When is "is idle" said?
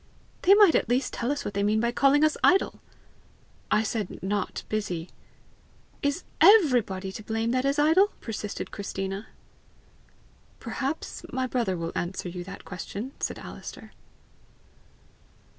7.65-8.07